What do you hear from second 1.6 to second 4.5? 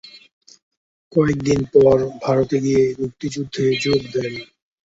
পর ভারতে গিয়ে মুক্তিযুদ্ধে যোগ দেন।